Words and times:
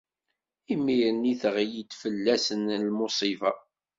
Imir-nni 0.73 1.33
teɣli-d 1.41 1.91
fell-asen 2.01 2.61
lmuṣiba. 2.87 3.51